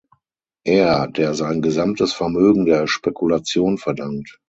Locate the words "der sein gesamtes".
1.09-2.11